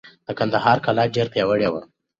د 0.25 0.27
کندهار 0.39 0.77
کلا 0.85 1.03
ډېره 1.15 1.31
پیاوړې 1.33 1.67
وه. 1.73 1.81